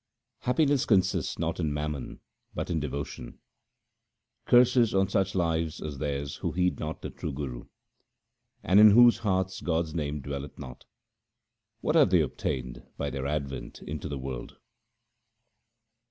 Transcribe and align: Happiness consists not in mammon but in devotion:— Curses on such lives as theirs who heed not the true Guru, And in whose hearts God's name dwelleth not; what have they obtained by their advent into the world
Happiness 0.39 0.85
consists 0.87 1.37
not 1.37 1.59
in 1.59 1.71
mammon 1.71 2.21
but 2.55 2.71
in 2.71 2.79
devotion:— 2.79 3.37
Curses 4.47 4.95
on 4.95 5.09
such 5.09 5.35
lives 5.35 5.79
as 5.79 5.99
theirs 5.99 6.37
who 6.37 6.53
heed 6.53 6.79
not 6.79 7.03
the 7.03 7.11
true 7.11 7.31
Guru, 7.31 7.65
And 8.63 8.79
in 8.79 8.89
whose 8.89 9.19
hearts 9.19 9.61
God's 9.61 9.93
name 9.93 10.19
dwelleth 10.19 10.57
not; 10.57 10.85
what 11.81 11.93
have 11.93 12.09
they 12.09 12.21
obtained 12.21 12.81
by 12.97 13.11
their 13.11 13.27
advent 13.27 13.83
into 13.83 14.09
the 14.09 14.17
world 14.17 14.57